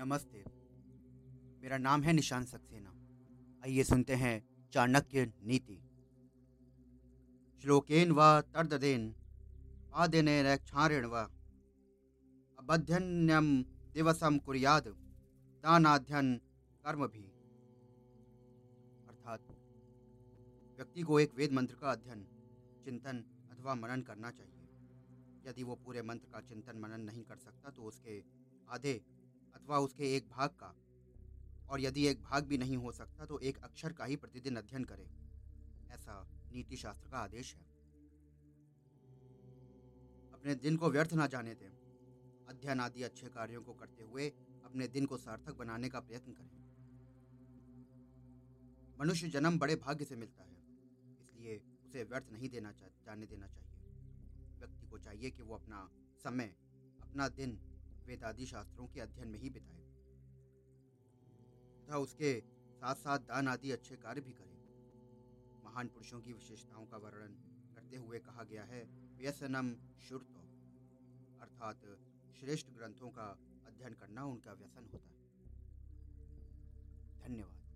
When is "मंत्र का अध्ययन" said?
21.52-22.28